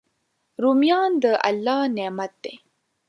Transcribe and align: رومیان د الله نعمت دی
رومیان 0.63 1.11
د 1.23 1.25
الله 1.47 1.79
نعمت 1.97 2.33
دی 2.43 2.55